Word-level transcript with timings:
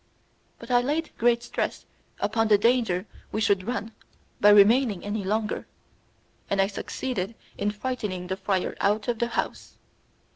But 0.57 0.71
I 0.71 0.81
laid 0.81 1.15
great 1.19 1.43
stress 1.43 1.85
upon 2.19 2.47
the 2.47 2.57
danger 2.57 3.05
we 3.31 3.39
should 3.39 3.67
run 3.67 3.91
by 4.39 4.49
remaining 4.49 5.05
any 5.05 5.23
longer, 5.23 5.67
and 6.49 6.59
I 6.59 6.65
succeeded 6.65 7.35
in 7.55 7.69
frightening 7.69 8.25
the 8.25 8.35
friar 8.37 8.75
out 8.81 9.07
of 9.07 9.19
the 9.19 9.27
house. 9.27 9.77